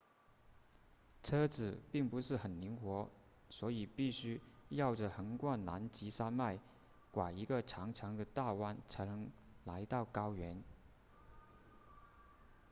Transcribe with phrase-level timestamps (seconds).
[1.21, 3.07] 车子并不是很灵活
[3.51, 6.57] 所以必须绕着横贯南极山脉
[7.11, 9.29] 拐一个长长的的大弯才能
[9.63, 10.63] 来到高原